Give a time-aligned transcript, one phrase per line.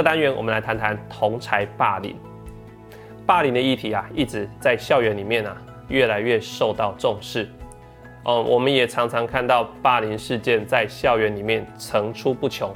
[0.00, 2.16] 个单元，我们来谈谈同才霸凌。
[3.26, 5.54] 霸凌的议题啊，一直在校园里面啊，
[5.88, 7.46] 越来越受到重视。
[8.24, 12.74] 哦，我们也常常看到霸凌事件在校园里面层出不穷，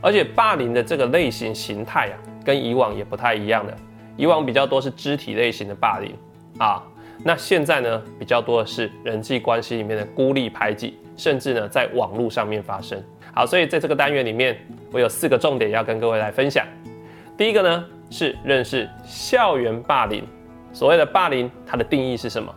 [0.00, 3.76] 而且霸凌的这个类型形态啊，跟以往也不太一样的。
[4.16, 6.12] 以往比较多是肢体类型的霸凌
[6.58, 6.82] 啊，
[7.22, 13.00] 那现在呢，比较多的是人际关系里面的孤立排挤，甚至呢，在网络上面发生。
[13.34, 14.56] 好，所以在这个单元里面，
[14.92, 16.64] 我有四个重点要跟各位来分享。
[17.36, 20.22] 第一个呢，是认识校园霸凌，
[20.72, 22.54] 所谓的霸凌，它的定义是什么？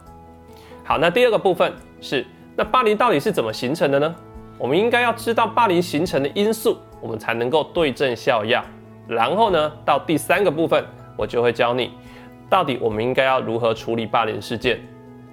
[0.83, 2.23] 好，那第二个部分是，
[2.55, 4.15] 那霸凌到底是怎么形成的呢？
[4.59, 8.63] 我们应该要知道霸凌形成的因素，我们才能够对症下药。
[9.07, 10.85] 然后呢，到第三个部分，
[11.15, 11.91] 我就会教你，
[12.47, 14.79] 到底我们应该要如何处理霸凌事件。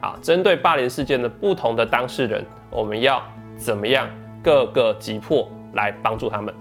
[0.01, 3.23] 好，针对霸凌事件的不同的当事人，我们要
[3.59, 4.09] 怎么样？
[4.45, 6.55] 各个击破来帮助他们。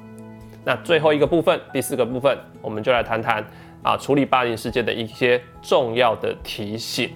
[0.63, 3.45] 那最后一个部分，第四个部分，我们就来谈谈
[3.81, 7.11] 啊处理霸凌事件的一些重要的提醒。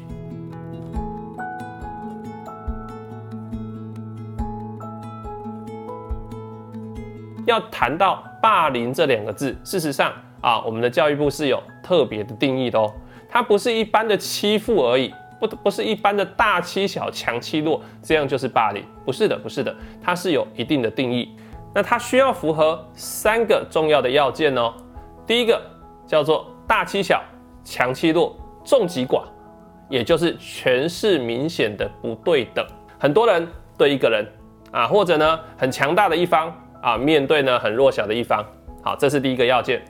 [7.45, 12.93] 要谈到霸凌这两个字，事实上啊，我们的教育部是有特别的定义的哦，
[13.29, 15.13] 它不是一般的欺负而已。
[15.39, 18.83] 不不是一般的大欺小、强欺弱，这样就是霸凌？
[19.05, 21.35] 不是的，不是的，它是有一定的定义。
[21.73, 24.73] 那它需要符合三个重要的要件哦。
[25.27, 25.61] 第一个
[26.07, 27.21] 叫做大欺小、
[27.63, 29.23] 强欺弱、重击寡，
[29.89, 32.65] 也就是权势明显的不对等。
[32.99, 34.25] 很多人对一个人
[34.71, 38.43] 啊，或者呢很强大的一方啊，面对呢很弱小的一方，
[38.81, 39.83] 好，这是第一个要件。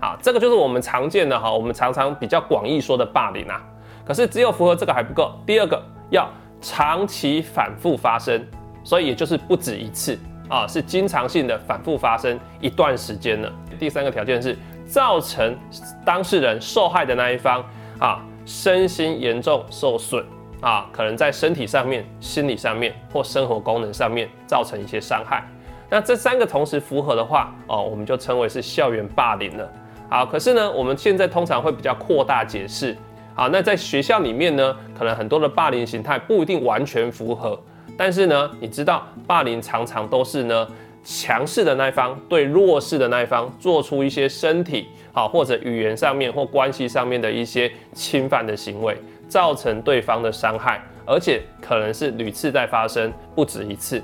[0.00, 3.60] 好，这个就是我们常见的哈，我们常常比较广义说的霸凌啊。
[4.04, 6.28] 可是只有符合这个还不够，第二个要
[6.60, 8.44] 长期反复发生，
[8.82, 10.18] 所以也就是不止一次
[10.48, 13.50] 啊，是经常性的反复发生一段时间了。
[13.78, 14.56] 第三个条件是
[14.86, 15.56] 造成
[16.04, 17.64] 当事人受害的那一方
[17.98, 20.24] 啊身心严重受损
[20.60, 25.42] 啊，可能在身体上面、心理上面或生活功能上面造成一些伤害。
[25.90, 29.70] 那这三个同时符合的话哦，我们就称为是校园霸凌了。
[30.10, 32.96] 好，可是呢，我们现在通常会比较扩大解释。
[33.34, 37.60] 好，那在学校里面呢，可能很多的霸凌形态不一定完全符合，
[37.96, 40.68] 但是呢，你知道霸凌常常都是呢
[41.02, 48.96] 强势的那一方对弱势的那一方做出一些身体好或者语言上面或关系上面的一些侵犯的行为，
[49.26, 54.00] 造成对方的伤害，而且可能是屡次在发生，不止一次。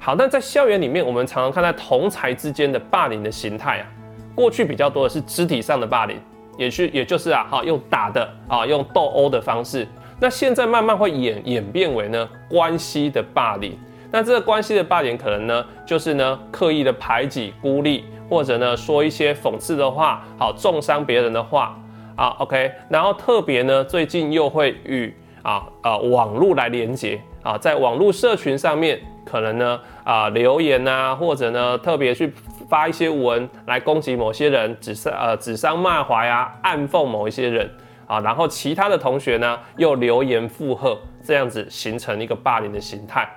[0.00, 3.86] 好，那在校园里面，我们常常看到同才之间的霸凌的形态啊，
[4.34, 6.18] 过去比较多的是肢体上的霸凌。
[6.56, 9.86] 也是，也就是啊，哈，用打的啊，用斗殴的方式。
[10.20, 13.76] 那现在慢慢会演演变为呢，关系的霸凌。
[14.10, 21.76] 那这个关系的霸凌，可能呢，就是呢，刻意的排挤、孤立，或者呢，说一些讽刺的话，好，重伤别人的话
[22.14, 22.28] 啊。
[22.38, 25.12] OK，然后特别呢，最近又会与
[25.42, 32.32] 啊啊网络来连接啊，在网络社群上面，可能呢啊留言啊，或者呢特别去。
[32.72, 37.70] 发一些文来攻击某些人，指伤呃指桑骂槐啊，暗讽某一些人
[38.06, 43.28] 啊，然后其他的同学呢又留言附和，这样子形成一个霸凌的形态。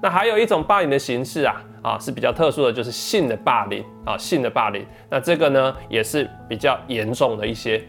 [0.00, 4.86] 那还有一种霸凌的形式啊啊是比较特殊的，就是性的霸凌啊性的霸凌。
[5.10, 7.82] 那这个呢也是比较严重的一些。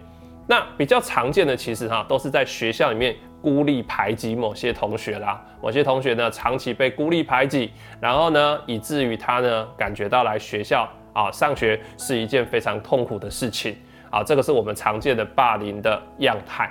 [0.47, 3.15] 那比较常见的其实哈都是在学校里面。
[3.41, 13.75] 孤立排挤某些同学啦，某些同学呢长期被孤立排挤，然后呢以至于他呢感觉到来学校啊上学是一件非常痛苦的事情
[14.09, 16.69] 啊，这个是我们常见的霸凌的样态。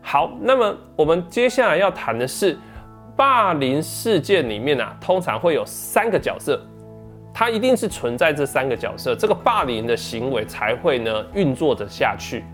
[0.00, 2.56] 好，那么我们接下来要谈的是
[3.16, 6.58] 霸凌事件里面啊，通常会有三个角色，
[7.34, 12.44] 它一定是存在这三个角色，这个霸凌的行为才会呢运作着下去。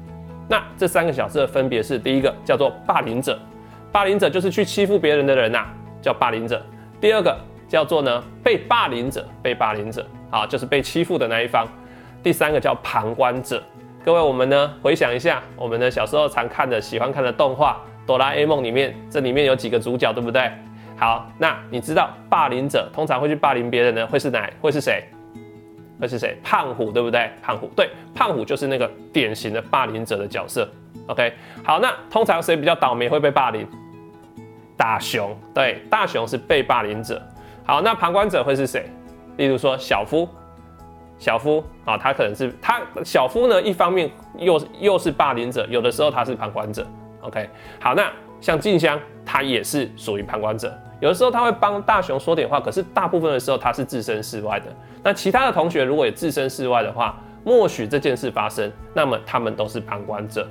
[0.49, 3.39] 那这三个角色分别是：第一个叫做霸凌者，
[3.91, 5.65] 霸凌者就是去欺负别人的人呐，
[6.03, 6.59] 叫霸凌者；
[7.01, 7.37] 第二个
[7.67, 11.67] 叫做呢被霸凌者，被霸凌者啊，就是被欺负的那一方；
[12.23, 13.63] 第三个叫旁观者。
[14.05, 20.51] 各位，我们呢回想一下，我们呢小时候常看的、喜欢看的动画《哆啦 A 梦》里面，这里面有几个主角，对不对？
[20.97, 24.49] 好，那你知道霸凌者通常会去霸凌别人呢，会是哪？
[24.61, 25.05] 会是谁？
[26.05, 26.39] 会是谁？
[26.45, 27.31] 胖虎对不对？
[27.43, 30.69] 胖虎对，胖虎就是那个典型的霸凌者的角色。
[31.07, 31.33] OK，
[31.65, 33.67] 好，那通常谁比较倒霉会被霸凌？
[34.77, 37.21] 大雄，对，大雄是被霸凌者。
[37.65, 38.85] 好，那旁观者会是谁？
[39.39, 40.29] 例如说小夫，
[41.19, 46.87] 小夫啊，他可能是他小夫呢，一方面又又是霸凌者，有的时候他是旁观者。
[47.23, 47.49] OK，
[47.81, 48.13] 好，那
[48.43, 50.71] 像静香，他也是属于旁观者。
[51.01, 54.67] 有的时候他会帮大雄说点话，可是大部分的时候他是置身事外的。
[55.03, 60.49] 那其他的同学如果也置身事外的话，默许这件事发生，那么他们都是旁观者。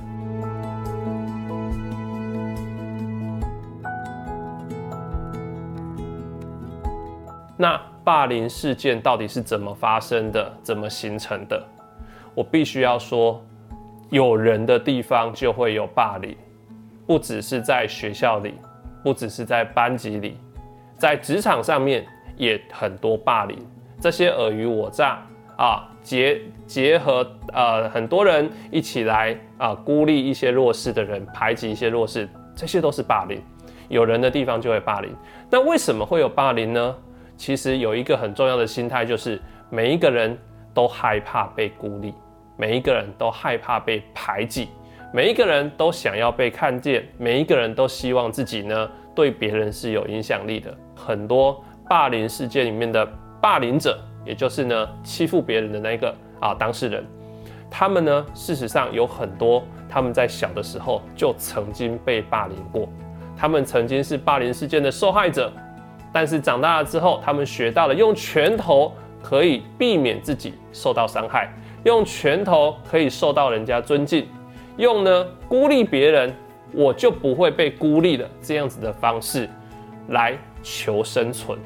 [7.56, 10.52] 那霸凌事件到底是怎么发生的？
[10.62, 11.64] 怎么形成的？
[12.36, 13.42] 我必须要说，
[14.10, 16.36] 有人的地方就会有霸凌，
[17.08, 18.56] 不只是在学校里，
[19.04, 20.38] 不只是在班级里，
[20.98, 22.06] 在职场上面
[22.38, 23.58] 也很多霸凌。
[24.00, 25.22] 这些尔虞我诈
[25.58, 33.42] 啊，结结合呃很多人一起来啊孤立一些弱势的人，排挤一些弱势，这些都是霸凌。
[33.90, 35.14] 有人的地方就会霸凌。
[35.50, 36.96] 那为什么会有霸凌呢？
[37.36, 40.38] 其实有一个很重要的心态，就是每一个人
[40.74, 42.14] 都害怕被孤立，
[42.58, 44.70] 每一个人都害怕被排挤，
[45.16, 50.76] 每一个人都想要被看见，每一个人都希望自己呢对别人是有影响力的。
[50.96, 53.08] 很多霸凌事件里面的
[53.40, 53.96] 霸凌者，
[54.26, 57.06] 也就是呢欺负别人的那个啊当事人，
[57.70, 62.90] 他们呢事实上有很多他们在小的时候就曾经被霸凌过，
[63.38, 65.54] 他们曾经是霸凌事件的受害者。
[66.12, 74.28] 但是长大了之后，他们学到了用拳头可以避免自己受到伤害，用拳头可以受到人家尊敬，
[74.78, 76.34] 用呢孤立别人，
[76.74, 79.50] 我就不会被孤立的这样子的方式
[80.10, 81.58] 来求生存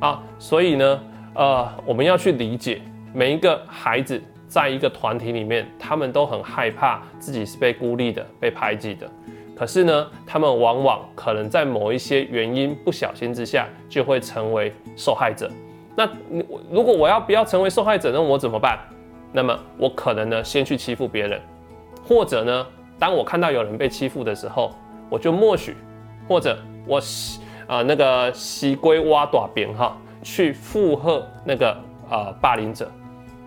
[0.00, 0.22] 啊。
[0.38, 1.00] 所以呢，
[1.34, 2.80] 呃，我们要去理解
[3.12, 9.10] 每一个孩子在一个团体里面，他们都很害怕自己是被孤立的、被排挤的。
[9.56, 15.50] 可是呢，他们往往可能在某一些原因不小心之下，就会成为受害者。
[15.94, 16.08] 那
[16.70, 18.78] 如果我要不要成为受害者，那我怎么办？
[19.32, 21.38] 那么我可能呢，先去欺负别人，
[22.04, 22.66] 或者呢，
[22.98, 24.72] 当我看到有人被欺负的时候，
[25.08, 25.76] 我就默许，
[26.28, 27.00] 或者我
[27.66, 31.76] 啊那个西龟挖短边哈，去附和那个
[32.10, 32.90] 呃霸凌者。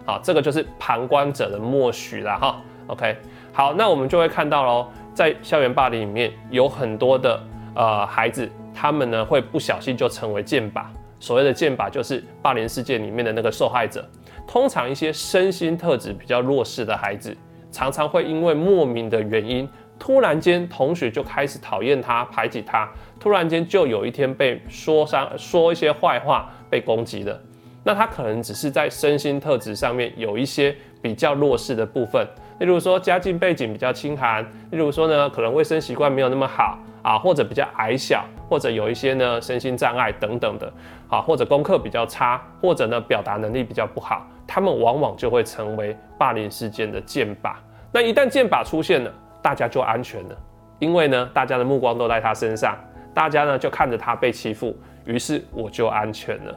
[0.05, 2.61] 好，这个就是旁观者的默许了哈。
[2.88, 3.15] OK，
[3.53, 4.88] 好，那我们就会看到喽。
[5.13, 7.39] 在校园霸凌里面，有很多的
[7.75, 10.83] 呃孩子，他们呢会不小心就成为剑靶。
[11.19, 14.03] 所谓的剑靶，就是霸凌事件里面的那个受害者。
[14.45, 17.38] 通常一些身心特质比较弱势的孩子，
[17.73, 19.67] 常常会因为莫名的原因，
[19.97, 22.87] 突然间同学就开始讨厌他、排挤他，
[23.19, 27.37] 突然间就有一天被说伤、说一些坏话、被攻击了。
[27.83, 32.25] 那他可能只是在身心特质上面有一些比较弱势的部分。
[32.59, 40.72] 例如说家境背景比较清寒，例如说呢，可能卫生习惯没有那么好啊，或者比较矮小，或者有一些呢身心障碍等等的，
[41.10, 47.54] 啊，或者功课比较差，或者呢表达能力比较不好，他们往往就会成为霸凌事件的箭靶。
[47.92, 49.12] 那一旦箭靶出现了，
[49.42, 50.38] 大家就安全了，
[50.80, 52.78] 因为呢大家的目光都在他身上，
[53.13, 54.75] 大家呢就看着他被欺负，
[55.06, 56.56] 于是我就安全了。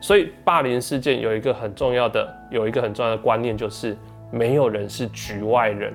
[0.00, 3.96] 所以霸凌事件有一个很重要的，有一个很重要的观念就是。
[4.32, 5.92] 没有人是局外人，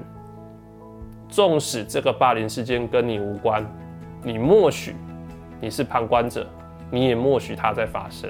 [1.30, 3.66] 纵使这个霸凌事件跟你无关，
[4.22, 4.94] 你默许
[5.65, 6.45] 你是旁观者，
[6.91, 8.29] 你也默许它在发生，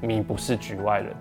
[0.00, 1.14] 你不是局外人。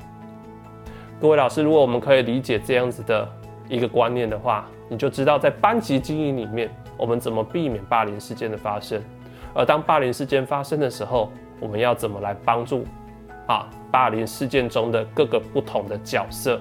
[1.19, 3.29] 各位老师，如果我们可以理解这样子的
[3.69, 8.99] 一个观念的话，你就知道在班级经营里面，我们怎么避免霸凌事件的发生，
[9.53, 12.83] 而当霸凌事件发生的时候，我们要怎么来帮助
[13.45, 16.59] 啊霸凌事件中的各个不同的角色。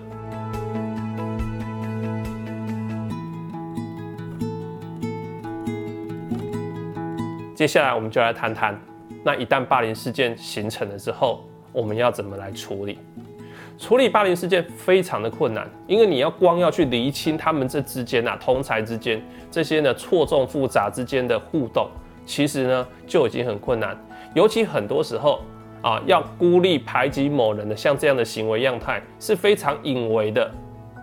[7.60, 8.74] 接下来我们就来谈谈，
[9.22, 12.98] 那一旦霸凌事件形成了之后，我们要怎么来处理？
[13.78, 21.86] 处理霸凌事件非常的困难，因为你要光要去厘清他们这之间啊，同才之间这些呢错综复杂之间的互动，
[22.24, 23.94] 其实呢就已经很困难。
[24.32, 25.42] 尤其很多时候
[25.82, 30.50] 啊，要孤立排挤某人的像这样的行为样态是非常隐微的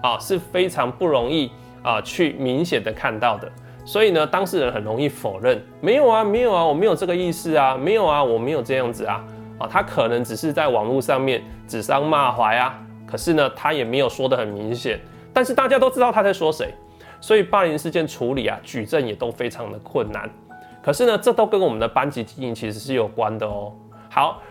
[0.02, 1.52] 啊，是非常不容易
[1.84, 3.48] 啊去明显的看到的。
[3.88, 9.24] 所以呢，当事人很容易否认，没有啊，没有啊，我没有这个意思啊，没有啊，我没有这样子啊，
[9.58, 15.00] 啊，他可能只是在网络上面指桑骂槐啊，可是呢，他也没有说的很明显，
[15.32, 16.74] 但是大家都知道他在说谁，
[17.22, 20.30] 所以霸凌事件处理啊，举证也都非常的困难，
[20.84, 23.72] 可是呢，这都跟我们的班级经营其实是有关的哦。
[24.10, 24.42] 好，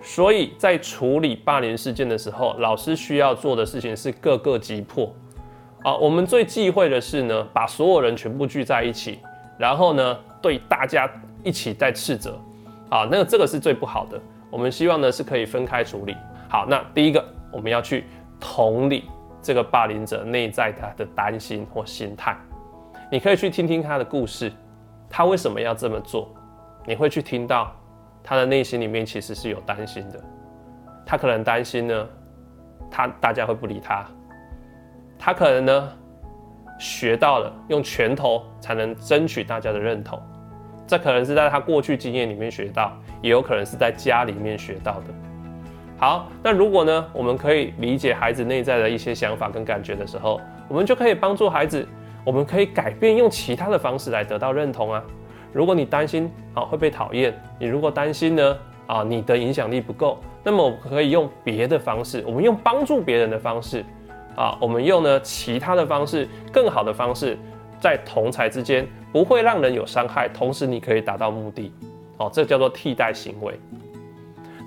[0.00, 5.12] 所以在处理霸凌事件的时候，老师需要做的事情是各个击破。
[5.88, 9.20] 啊，我们最忌讳的是呢，把所有人全部聚在一起，
[9.56, 11.10] 然后呢，对大家
[11.42, 12.38] 一起在斥责，
[12.90, 14.20] 啊，那个这个是最不好的。
[14.50, 16.14] 我们希望呢是可以分开处理。
[16.46, 18.04] 好，那第一个我们要去
[18.38, 19.08] 同理
[19.40, 22.36] 这个霸凌者内在他的担心或心态。
[23.10, 24.52] 你可以去听听他的故事，
[25.08, 26.28] 他为什么要这么做？
[26.86, 27.74] 你会去听到
[28.22, 30.22] 他的内心里面其实是有担心的。
[31.06, 32.06] 他可能担心呢，
[32.90, 34.06] 他大家会不理他。
[35.18, 35.92] 他可能呢
[36.78, 40.20] 学到了用拳头才能争取大家的认同，
[40.86, 45.06] 这可能是在他过去经验里面学到，也有可能是在家里面学到的。
[45.96, 51.84] 好，那如果呢，我们可以理解孩子内在的一些想法跟感觉的时候，我们就可以帮助孩子，
[52.24, 55.02] 我们可以改变用其他的方式来得到认同啊。
[55.52, 58.56] 如果你担心啊会被讨厌，你如果担心呢
[58.86, 63.84] 啊你的影响力不够，那么我们可以用别的方式，我们用帮助别人的方式
[64.36, 67.38] 啊，我们用呢其他的方式，更好的方式，
[67.80, 71.72] 在同才之间不会让人有伤害，同时你可以达到目的，
[72.16, 73.58] 哦，这叫做替代行为。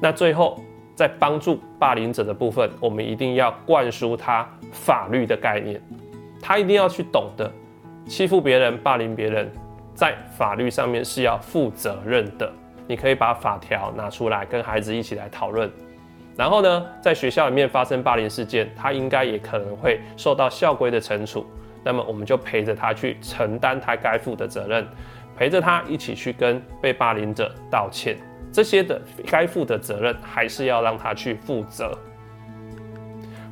[0.01, 0.59] 那最后。
[0.93, 5.81] 在帮助霸凌者的部分，我们一定要灌输他法律的概念，
[6.39, 7.51] 他一定要去懂得，
[8.05, 9.51] 欺负别人、霸凌别人，
[9.95, 12.51] 在法律上面是要负责任的。
[12.85, 15.71] 你可以把法条拿出来，跟孩子一起来讨论。
[16.37, 21.45] 然后呢，在学校里面发生霸凌事件，他应该也可能会受到校规的惩处。
[21.83, 24.87] 那么我们就陪着他去承担他该负的责任，
[25.35, 28.17] 陪着他一起去跟被霸凌者道歉。
[28.51, 31.97] 这些的该负的责任，还是要让他去负责。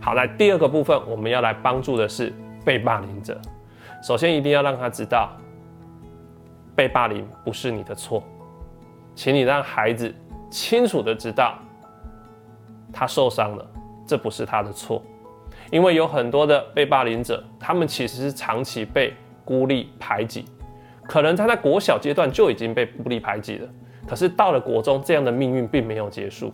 [0.01, 2.33] 好，来第二个部分，我们要来帮助的是
[2.63, 3.39] 被霸凌者。
[4.01, 5.31] 首先，一定要让他知道，
[6.75, 8.23] 被霸凌不是你的错，
[9.15, 10.13] 请你让孩子
[10.49, 11.57] 清楚的知道，
[12.91, 13.65] 他受伤了，
[14.05, 15.01] 这不是他的错。
[15.71, 19.13] 因为有很多的被霸凌者，他们其实是长期被
[19.45, 20.45] 孤立排挤，
[21.07, 23.69] 可能他在国小阶段就已经被孤立排挤了。
[24.07, 26.51] 可是到了国中，这样的命运并没有结束，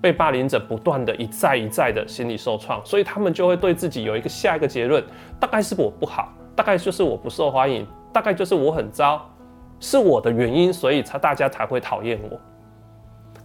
[0.00, 5.04] 被霸凌者不断的一再一再的心理受创，所以他们就会对自己有一个下一个结论，
[5.38, 9.20] 大概是我不好，大概就是我不受欢迎，大概就是我很糟，
[9.78, 12.40] 是我的原因，所以才大家才会讨厌我。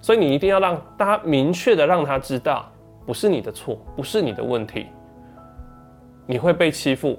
[0.05, 2.71] 所以你一定要让大家明确的让他知道，
[3.07, 4.85] 不是你的错，不是你的问题，
[6.27, 7.17] 你会被欺负，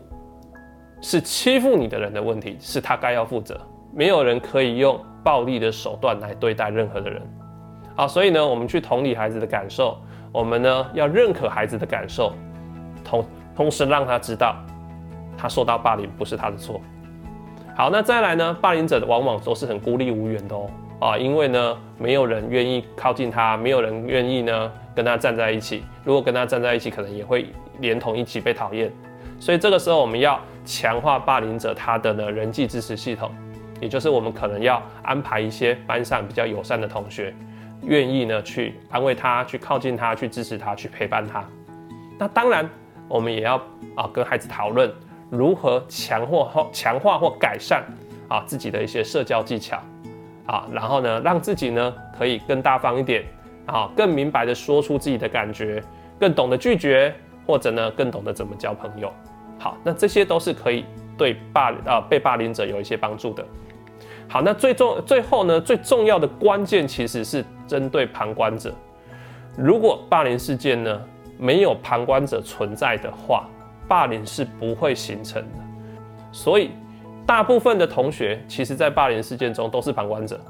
[1.00, 3.60] 是欺负你的人的问题，是他该要负责，
[3.92, 5.04] 没有人可以用。
[5.24, 7.20] 暴力的手段来对待任何的人，
[7.96, 9.98] 好，所以呢，我们去同理孩子的感受，
[10.30, 12.32] 我们呢要认可孩子的感受，
[13.04, 13.24] 同
[13.56, 14.54] 同时让他知道，
[15.36, 16.80] 他受到霸凌不是他的错。
[17.76, 27.46] 好，那再来呢，霸凌者往往都是很孤立无援的哦，啊，因为呢，没有人愿意靠近他，没有人愿意呢跟他站在一起，如果跟他站在一起，可能也会
[27.80, 28.90] 连同一起被讨厌，
[29.38, 33.30] 所以这个时候我们要强化霸凌者他的呢人际支持系统。
[33.78, 37.34] 也就是我们可能要安排一些班上比较友善的同学，
[37.82, 41.46] 愿意呢去安慰他、去靠近他、去支持他、去陪伴他。
[42.18, 42.66] 那当然，
[43.06, 43.56] 我们也要
[43.94, 44.90] 啊跟孩子讨论
[45.28, 47.84] 如何强化或强化或改善
[48.28, 49.78] 啊自己的一些社交技巧
[50.46, 53.24] 啊，然后呢让自己呢可以更大方一点
[53.66, 55.82] 啊，更明白的说出自己的感觉，
[56.18, 57.14] 更懂得拒绝，
[57.46, 59.12] 或者呢更懂得怎么交朋友。
[59.58, 60.84] 好，那这些都是可以
[61.18, 63.44] 对霸啊被霸凌者有一些帮助的。
[64.28, 68.74] 好，那最重最后呢，最重要的关键其实是针对旁观者。
[69.56, 71.00] 如果霸凌事件呢
[71.38, 73.48] 没有旁观者存在的话，
[73.88, 75.58] 霸凌是不会形成的。
[76.32, 76.72] 所以，
[77.26, 80.40] 大部分的同学其实在霸凌事件中都是旁观者。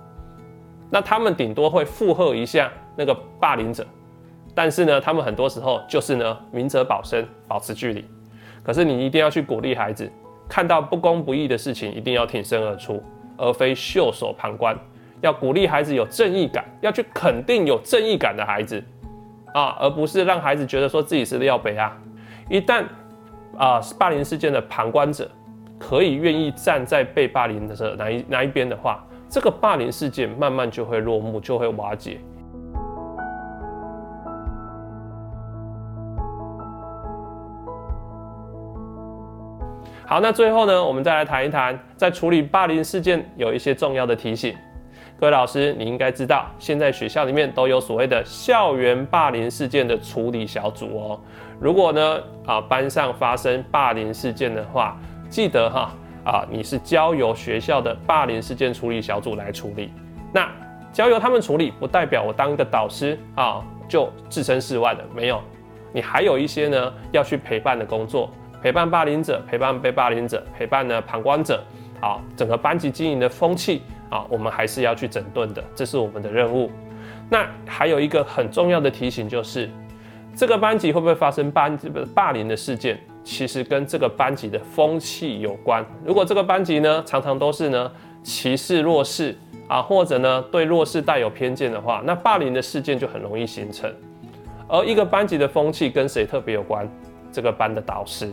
[0.90, 3.84] 那他们顶多会附和一下那个霸凌者，
[4.54, 8.04] 但是呢，他们很多时候就是呢明哲保身，保持距离。
[8.62, 10.10] 可是你一定要去鼓励孩子，
[10.48, 13.02] 看到不公不义的事情，一定要挺身而出。
[13.38, 14.74] 而非袖手旁观，
[15.20, 18.82] 要鼓励孩子有正义感，要去肯定有正义感的孩子
[19.52, 21.94] 啊，而不是让孩子觉得说自己是廖北啊。
[22.48, 22.84] 一旦
[23.58, 25.30] 啊霸凌事件的旁观者
[25.78, 32.18] 可以愿意站在被霸凌的哪一哪一边的话，这个霸凌事件慢慢就会落幕，就会瓦解。
[40.08, 44.54] 好，那最后呢，我们再来谈一谈，在处理霸凌事件有一些重要的提醒。
[45.18, 51.20] 各位老师，你应该知道，现在学校里面都有所谓的校园霸凌事件的处理小组哦。
[51.58, 54.96] 如果呢，啊班上发生霸凌事件的话，
[55.28, 55.90] 记得哈，
[56.24, 59.92] 啊你是交由学校的霸凌事件处理小组来处理。
[60.32, 60.50] 那
[60.92, 65.42] 交由他们处理，不代表我当一个导师啊就置身事外的，没有，
[65.92, 68.30] 你还有一些呢要去陪伴的工作。
[68.62, 71.62] 陪伴霸凌者，陪伴被霸凌者，陪伴呢旁观者，
[72.00, 76.70] 啊，整个班级经营的风气啊，我们还是要去整顿的，这是我们的任务。
[77.28, 79.70] 那还有一个很重要的提醒就是，
[80.34, 81.78] 这个班级会不会发生班
[82.14, 85.84] 霸凌的事件，其实跟这个班级的风气有关。
[86.04, 87.90] 如果这个班级呢常常都是呢
[88.22, 93.92] 歧视弱势啊，或者呢对弱势带有偏见的话，那霸凌的事件就很容易形成。
[94.68, 96.88] 而一个班级的风气跟谁特别有关？
[97.32, 98.32] 这个班的导师。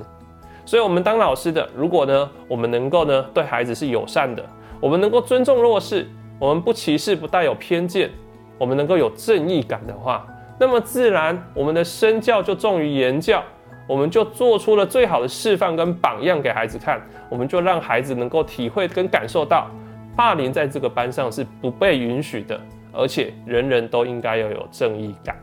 [0.64, 4.46] 所以，我们当老师的，如果呢，我们能够呢对孩子是友善的，
[4.80, 6.08] 我们能够尊重弱势，
[6.40, 8.12] 我们不歧视，不带有偏见，
[8.60, 10.26] 我们能够有正义感的话，
[10.60, 13.44] 那么自然我们的身教就重于言教，
[13.88, 19.68] 我们就做出了最好的示范跟榜样给孩子看，我们就让孩子能够体会跟感受到，
[20.16, 22.60] 霸凌在这个班上是不被允许的，
[22.94, 25.36] 而且人人都应该要有正义感。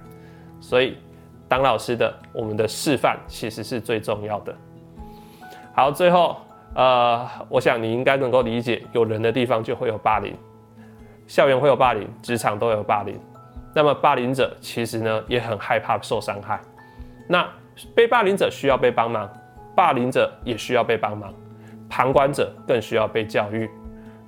[0.61, 0.97] 所以，
[1.49, 4.55] 当老师的，我们的示范其实是最重要的。
[5.75, 6.37] 好，最后，
[6.75, 10.35] 呃，我想你应该能够理解，有人的地方就会有霸凌，
[11.27, 13.19] 校园会有霸凌，职场都有霸凌。
[13.75, 16.61] 那么霸凌者其实呢也很害怕受伤害。
[17.29, 17.49] 那
[17.95, 19.29] 被霸凌者需要被帮忙，
[19.75, 21.33] 霸凌者也需要被帮忙，
[21.89, 23.71] 旁观者更需要被教育。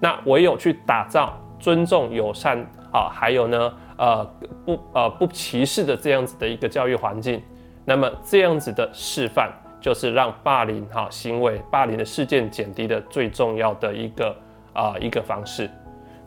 [0.00, 2.58] 那唯有去打造尊重、友善
[2.92, 4.24] 啊，还有呢，呃，
[4.64, 7.42] 不呃不歧视的这样子的一个教育环境，
[7.84, 9.50] 那么这样子的示范。
[9.82, 14.36] 就是让霸凌哈行为、霸凌的事件减低的最重要的一个
[14.72, 15.68] 啊一个方式，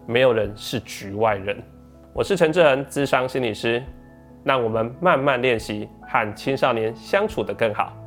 [0.06, 1.58] 没有人是局外人。
[2.12, 3.82] 我是陈志恒，智商心理师，
[4.44, 8.05] 让我们慢慢练习和青少年相处得更好。